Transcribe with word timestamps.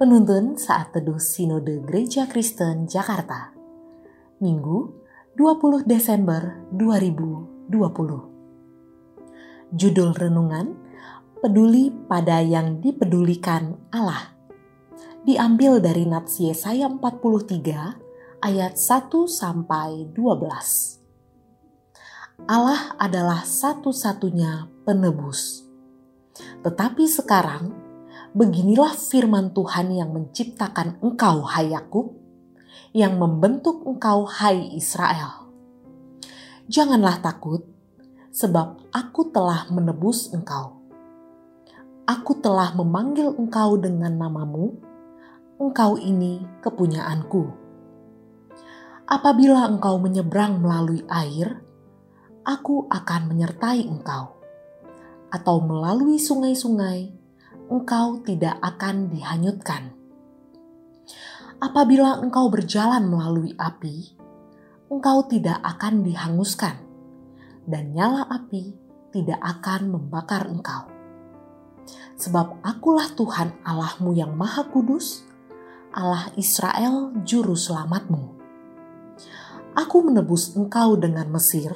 Penuntun 0.00 0.56
saat 0.56 0.96
teduh 0.96 1.20
Sinode 1.20 1.84
Gereja 1.84 2.24
Kristen 2.24 2.88
Jakarta. 2.88 3.52
Minggu 4.40 4.96
20 5.36 5.84
Desember 5.84 6.56
2020. 6.72 7.68
Judul 9.76 10.16
renungan 10.16 10.72
Peduli 11.44 11.92
pada 12.08 12.40
yang 12.40 12.80
dipedulikan 12.80 13.76
Allah. 13.92 14.32
Diambil 15.28 15.84
dari 15.84 16.08
Nats 16.08 16.40
Yesaya 16.40 16.88
43 16.88 18.40
ayat 18.40 18.80
1 18.80 19.04
sampai 19.28 20.08
12. 20.16 22.48
Allah 22.48 22.96
adalah 22.96 23.44
satu-satunya 23.44 24.64
penebus. 24.88 25.68
Tetapi 26.64 27.04
sekarang 27.04 27.79
Beginilah 28.30 28.94
firman 28.94 29.50
Tuhan 29.50 29.90
yang 29.90 30.14
menciptakan 30.14 31.02
engkau, 31.02 31.42
hai 31.50 31.74
Yakub, 31.74 32.14
yang 32.94 33.18
membentuk 33.18 33.82
engkau, 33.82 34.22
hai 34.22 34.70
Israel. 34.78 35.50
Janganlah 36.70 37.18
takut, 37.18 37.66
sebab 38.30 38.86
aku 38.94 39.34
telah 39.34 39.66
menebus 39.74 40.30
engkau. 40.30 40.78
Aku 42.06 42.38
telah 42.38 42.70
memanggil 42.78 43.34
engkau 43.34 43.74
dengan 43.74 44.14
namamu, 44.14 44.78
engkau 45.58 45.98
ini 45.98 46.46
kepunyaanku. 46.62 47.50
Apabila 49.10 49.66
engkau 49.66 49.98
menyeberang 49.98 50.62
melalui 50.62 51.02
air, 51.10 51.66
aku 52.46 52.86
akan 52.94 53.26
menyertai 53.26 53.90
engkau. 53.90 54.38
Atau 55.34 55.66
melalui 55.66 56.22
sungai-sungai, 56.22 57.19
engkau 57.70 58.18
tidak 58.26 58.58
akan 58.58 59.06
dihanyutkan. 59.14 59.94
Apabila 61.62 62.18
engkau 62.18 62.50
berjalan 62.50 63.06
melalui 63.06 63.54
api, 63.54 64.18
engkau 64.90 65.22
tidak 65.30 65.62
akan 65.62 66.02
dihanguskan, 66.02 66.82
dan 67.70 67.94
nyala 67.94 68.26
api 68.26 68.74
tidak 69.14 69.38
akan 69.38 69.94
membakar 69.94 70.50
engkau. 70.50 70.90
Sebab 72.18 72.58
akulah 72.66 73.06
Tuhan 73.14 73.54
Allahmu 73.62 74.18
yang 74.18 74.34
Maha 74.34 74.66
Kudus, 74.66 75.22
Allah 75.94 76.26
Israel 76.34 77.14
Juru 77.22 77.54
Selamatmu. 77.54 78.42
Aku 79.78 80.02
menebus 80.02 80.58
engkau 80.58 80.98
dengan 80.98 81.30
Mesir 81.30 81.70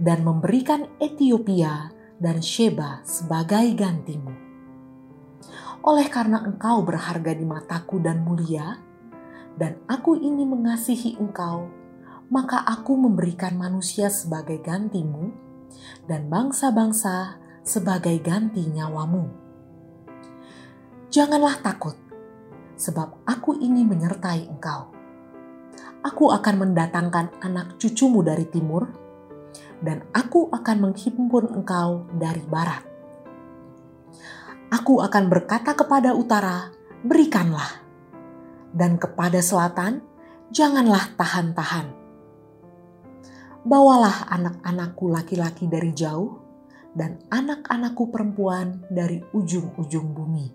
dan 0.00 0.24
memberikan 0.24 0.88
Ethiopia 0.96 1.92
dan 2.16 2.40
Sheba 2.40 3.04
sebagai 3.04 3.76
gantimu 3.76 4.49
oleh 5.80 6.08
karena 6.12 6.44
engkau 6.44 6.84
berharga 6.84 7.32
di 7.32 7.44
mataku 7.48 8.04
dan 8.04 8.20
mulia, 8.20 8.76
dan 9.56 9.80
aku 9.88 10.16
ini 10.16 10.44
mengasihi 10.44 11.16
engkau, 11.16 11.72
maka 12.28 12.60
aku 12.68 13.00
memberikan 13.00 13.56
manusia 13.56 14.12
sebagai 14.12 14.60
gantimu, 14.60 15.32
dan 16.04 16.28
bangsa-bangsa 16.28 17.40
sebagai 17.64 18.20
ganti 18.20 18.68
nyawamu. 18.68 19.24
Janganlah 21.08 21.64
takut, 21.64 21.96
sebab 22.76 23.24
aku 23.24 23.56
ini 23.56 23.82
menyertai 23.82 24.52
engkau. 24.52 24.92
Aku 26.00 26.32
akan 26.32 26.68
mendatangkan 26.68 27.40
anak 27.40 27.80
cucumu 27.80 28.20
dari 28.20 28.44
timur, 28.48 28.84
dan 29.80 30.04
aku 30.12 30.52
akan 30.52 30.92
menghimpun 30.92 31.56
engkau 31.56 32.04
dari 32.20 32.44
barat 32.44 32.89
Aku 34.70 35.02
akan 35.02 35.26
berkata 35.26 35.74
kepada 35.74 36.14
utara, 36.14 36.70
berikanlah. 37.02 37.82
Dan 38.70 39.02
kepada 39.02 39.42
selatan, 39.42 39.98
janganlah 40.54 41.10
tahan-tahan. 41.18 41.90
Bawalah 43.66 44.30
anak-anakku 44.30 45.10
laki-laki 45.10 45.66
dari 45.66 45.90
jauh, 45.90 46.38
dan 46.94 47.18
anak-anakku 47.30 48.14
perempuan 48.14 48.86
dari 48.90 49.18
ujung-ujung 49.34 50.14
bumi. 50.14 50.46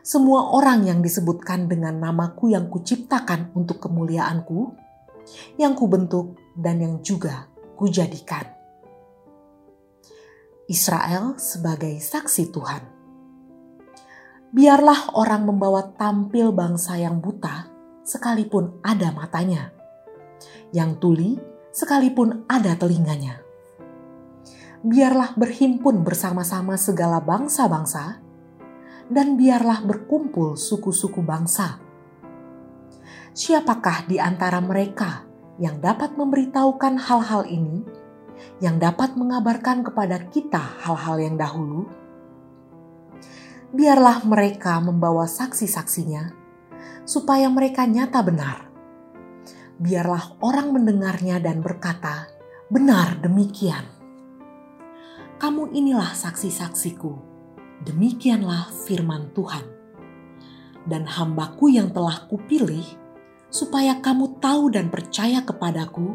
Semua 0.00 0.56
orang 0.56 0.88
yang 0.88 1.04
disebutkan 1.04 1.68
dengan 1.68 2.00
namaku 2.00 2.56
yang 2.56 2.72
kuciptakan 2.72 3.52
untuk 3.52 3.76
kemuliaanku, 3.84 4.72
yang 5.60 5.76
kubentuk 5.76 6.40
dan 6.56 6.80
yang 6.80 7.04
juga 7.04 7.44
kujadikan. 7.76 8.59
Israel 10.70 11.34
sebagai 11.34 11.98
saksi 11.98 12.54
Tuhan. 12.54 12.82
Biarlah 14.54 15.18
orang 15.18 15.42
membawa 15.42 15.82
tampil 15.98 16.54
bangsa 16.54 16.94
yang 16.94 17.18
buta, 17.18 17.66
sekalipun 18.06 18.78
ada 18.78 19.10
matanya, 19.10 19.74
yang 20.70 20.94
tuli, 21.02 21.34
sekalipun 21.74 22.46
ada 22.46 22.78
telinganya. 22.78 23.42
Biarlah 24.86 25.34
berhimpun 25.34 26.06
bersama-sama 26.06 26.78
segala 26.78 27.18
bangsa-bangsa, 27.18 28.22
dan 29.10 29.34
biarlah 29.34 29.82
berkumpul 29.82 30.54
suku-suku 30.54 31.18
bangsa. 31.18 31.82
Siapakah 33.34 34.06
di 34.06 34.22
antara 34.22 34.62
mereka 34.62 35.26
yang 35.58 35.82
dapat 35.82 36.14
memberitahukan 36.14 36.94
hal-hal 36.94 37.42
ini? 37.50 37.82
Yang 38.60 38.76
dapat 38.76 39.16
mengabarkan 39.16 39.84
kepada 39.86 40.28
kita 40.28 40.60
hal-hal 40.84 41.16
yang 41.20 41.36
dahulu? 41.40 41.88
Biarlah 43.70 44.26
mereka 44.26 44.82
membawa 44.82 45.30
saksi-saksinya, 45.30 46.34
supaya 47.06 47.46
mereka 47.46 47.86
nyata 47.86 48.20
benar. 48.20 48.66
Biarlah 49.80 50.36
orang 50.42 50.74
mendengarnya 50.74 51.38
dan 51.38 51.62
berkata, 51.62 52.28
"Benar 52.68 53.22
demikian." 53.22 53.86
Kamu 55.40 55.72
inilah 55.72 56.12
saksi-saksiku, 56.12 57.12
demikianlah 57.88 58.68
firman 58.84 59.32
Tuhan. 59.32 59.64
Dan 60.84 61.08
hambaku 61.08 61.72
yang 61.72 61.94
telah 61.96 62.28
kupilih, 62.28 62.84
supaya 63.48 63.98
kamu 64.04 64.36
tahu 64.36 64.68
dan 64.68 64.92
percaya 64.92 65.40
kepadaku 65.40 66.12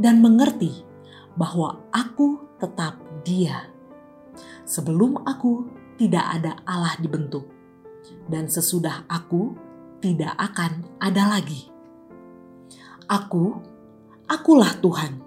dan 0.00 0.24
mengerti 0.24 0.91
bahwa 1.36 1.80
aku 1.92 2.40
tetap 2.60 3.00
Dia. 3.22 3.70
Sebelum 4.66 5.22
aku 5.22 5.68
tidak 5.96 6.24
ada 6.40 6.58
Allah 6.64 6.96
dibentuk, 6.98 7.46
dan 8.26 8.48
sesudah 8.48 9.04
aku 9.06 9.54
tidak 10.02 10.34
akan 10.34 10.86
ada 10.98 11.38
lagi. 11.38 11.70
Aku, 13.06 13.60
akulah 14.26 14.72
Tuhan, 14.80 15.20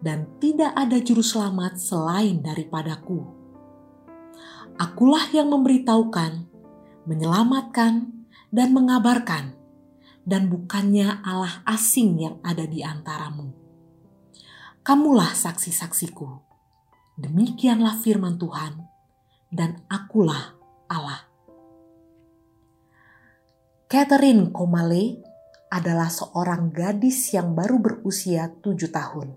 dan 0.00 0.30
tidak 0.38 0.72
ada 0.72 0.96
juru 1.02 1.20
selamat 1.20 1.76
selain 1.76 2.40
daripadaku. 2.40 3.26
Akulah 4.80 5.28
yang 5.34 5.52
memberitahukan, 5.52 6.48
menyelamatkan, 7.04 8.24
dan 8.48 8.68
mengabarkan, 8.72 9.52
dan 10.24 10.48
bukannya 10.48 11.20
Allah 11.20 11.60
asing 11.68 12.16
yang 12.16 12.36
ada 12.40 12.64
di 12.64 12.80
antaramu 12.80 13.69
kamulah 14.90 15.38
saksi-saksiku. 15.38 16.26
Demikianlah 17.14 18.02
firman 18.02 18.42
Tuhan, 18.42 18.90
dan 19.46 19.86
akulah 19.86 20.58
Allah. 20.90 21.30
Catherine 23.86 24.50
Komale 24.50 25.22
adalah 25.70 26.10
seorang 26.10 26.74
gadis 26.74 27.30
yang 27.30 27.54
baru 27.54 27.78
berusia 27.78 28.50
tujuh 28.50 28.90
tahun. 28.90 29.30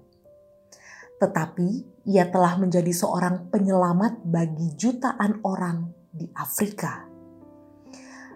Tetapi 1.22 2.02
ia 2.10 2.26
telah 2.34 2.58
menjadi 2.58 2.90
seorang 2.90 3.54
penyelamat 3.54 4.26
bagi 4.26 4.74
jutaan 4.74 5.38
orang 5.46 5.94
di 6.10 6.34
Afrika. 6.34 7.06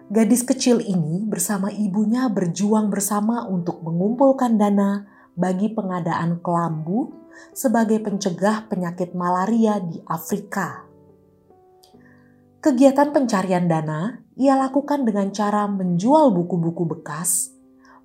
Gadis 0.06 0.46
kecil 0.46 0.78
ini 0.86 1.26
bersama 1.26 1.66
ibunya 1.74 2.30
berjuang 2.30 2.86
bersama 2.94 3.42
untuk 3.50 3.82
mengumpulkan 3.82 4.54
dana 4.54 5.17
bagi 5.38 5.70
pengadaan 5.70 6.42
kelambu 6.42 7.14
sebagai 7.54 8.02
pencegah 8.02 8.66
penyakit 8.66 9.14
malaria 9.14 9.78
di 9.78 10.02
Afrika. 10.10 10.82
Kegiatan 12.58 13.14
pencarian 13.14 13.70
dana 13.70 14.18
ia 14.34 14.58
lakukan 14.58 15.06
dengan 15.06 15.30
cara 15.30 15.70
menjual 15.70 16.34
buku-buku 16.34 16.90
bekas, 16.98 17.54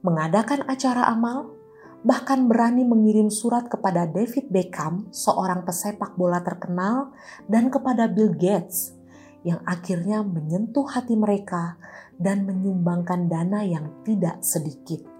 mengadakan 0.06 0.62
acara 0.70 1.10
amal, 1.10 1.58
bahkan 2.06 2.46
berani 2.46 2.86
mengirim 2.86 3.34
surat 3.34 3.66
kepada 3.66 4.06
David 4.06 4.54
Beckham, 4.54 5.10
seorang 5.10 5.66
pesepak 5.66 6.14
bola 6.14 6.46
terkenal, 6.46 7.18
dan 7.50 7.74
kepada 7.74 8.06
Bill 8.06 8.38
Gates, 8.38 8.94
yang 9.42 9.58
akhirnya 9.66 10.22
menyentuh 10.22 10.86
hati 10.86 11.18
mereka 11.18 11.82
dan 12.22 12.46
menyumbangkan 12.46 13.26
dana 13.26 13.66
yang 13.66 13.90
tidak 14.06 14.38
sedikit. 14.46 15.13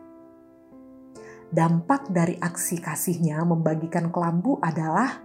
Dampak 1.54 2.10
dari 2.10 2.34
aksi 2.42 2.82
kasihnya 2.82 3.46
membagikan 3.46 4.10
kelambu 4.10 4.58
adalah 4.58 5.22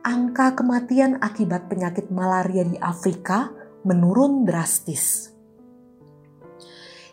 angka 0.00 0.56
kematian 0.56 1.20
akibat 1.20 1.68
penyakit 1.68 2.08
malaria 2.08 2.64
di 2.64 2.80
Afrika 2.80 3.52
menurun 3.84 4.48
drastis. 4.48 5.36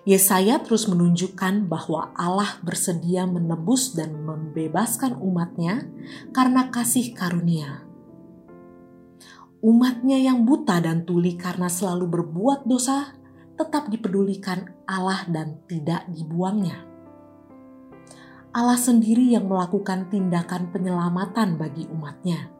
Yesaya 0.08 0.64
terus 0.64 0.88
menunjukkan 0.88 1.68
bahwa 1.68 2.16
Allah 2.16 2.56
bersedia 2.64 3.28
menebus 3.28 4.00
dan 4.00 4.16
membebaskan 4.24 5.20
umatnya 5.20 5.92
karena 6.32 6.72
kasih 6.72 7.12
karunia. 7.12 7.84
Umatnya 9.60 10.18
yang 10.18 10.48
buta 10.48 10.80
dan 10.80 11.04
tuli 11.04 11.36
karena 11.36 11.70
selalu 11.70 12.08
berbuat 12.08 12.64
dosa 12.64 13.14
tetap 13.60 13.94
dipedulikan 13.94 14.72
Allah 14.90 15.28
dan 15.30 15.62
tidak 15.70 16.08
dibuangnya. 16.10 16.91
Allah 18.52 18.76
sendiri 18.76 19.32
yang 19.32 19.48
melakukan 19.48 20.12
tindakan 20.12 20.76
penyelamatan 20.76 21.56
bagi 21.56 21.88
umatnya, 21.88 22.52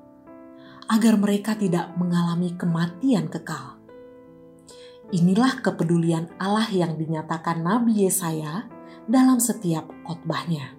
agar 0.88 1.20
mereka 1.20 1.52
tidak 1.52 1.92
mengalami 2.00 2.56
kematian 2.56 3.28
kekal. 3.28 3.76
Inilah 5.12 5.60
kepedulian 5.60 6.32
Allah 6.40 6.72
yang 6.72 6.96
dinyatakan 6.96 7.60
Nabi 7.60 8.08
Yesaya 8.08 8.72
dalam 9.04 9.44
setiap 9.44 9.92
khotbahnya. 10.08 10.72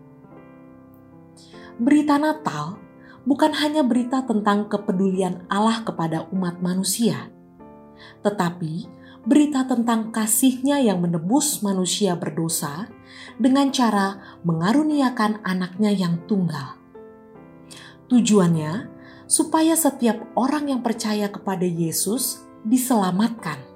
Berita 1.77 2.17
Natal 2.17 2.81
bukan 3.29 3.53
hanya 3.53 3.85
berita 3.85 4.25
tentang 4.25 4.73
kepedulian 4.73 5.45
Allah 5.53 5.85
kepada 5.85 6.25
umat 6.33 6.65
manusia, 6.65 7.29
tetapi 8.25 8.89
berita 9.23 9.63
tentang 9.67 10.11
kasihnya 10.11 10.83
yang 10.83 10.99
menebus 10.99 11.63
manusia 11.63 12.19
berdosa 12.19 12.91
dengan 13.39 13.71
cara 13.71 14.39
mengaruniakan 14.43 15.43
anaknya 15.47 15.95
yang 15.95 16.19
tunggal. 16.27 16.75
Tujuannya 18.11 18.91
supaya 19.31 19.79
setiap 19.79 20.35
orang 20.35 20.69
yang 20.69 20.81
percaya 20.83 21.31
kepada 21.31 21.65
Yesus 21.65 22.45
diselamatkan 22.67 23.73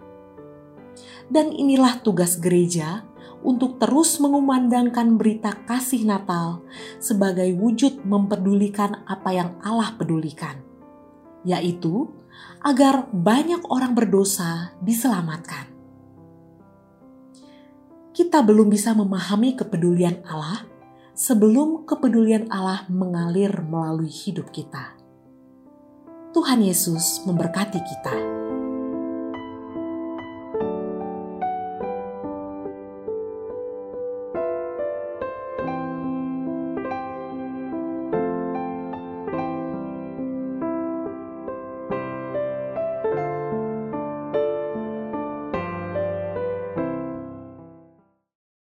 dan 1.31 1.50
inilah 1.50 2.02
tugas 2.02 2.38
gereja 2.38 3.06
untuk 3.46 3.78
terus 3.78 4.19
mengumandangkan 4.19 5.14
berita 5.14 5.54
kasih 5.70 6.02
Natal 6.02 6.66
sebagai 6.98 7.46
wujud 7.54 8.02
mempedulikan 8.02 9.06
apa 9.06 9.31
yang 9.31 9.50
Allah 9.62 9.94
pedulikan, 9.94 10.58
yaitu 11.46 12.10
agar 12.62 13.06
banyak 13.12 13.62
orang 13.71 13.94
berdosa 13.94 14.75
diselamatkan. 14.83 15.71
Kita 18.17 18.41
belum 18.41 18.73
bisa 18.73 18.97
memahami 18.97 19.61
kepedulian 19.61 20.25
Allah 20.25 20.65
sebelum 21.12 21.85
kepedulian 21.85 22.49
Allah 22.49 22.88
mengalir 22.88 23.53
melalui 23.65 24.09
hidup 24.09 24.53
kita. 24.53 24.97
Tuhan 26.33 26.61
Yesus 26.65 27.25
memberkati 27.25 27.81
kita. 27.81 28.45